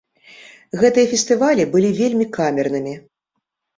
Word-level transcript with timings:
Гэтыя 0.83 1.11
фестывалі 1.11 1.63
былі 1.75 1.89
вельмі 2.03 2.25
камернымі. 2.39 2.93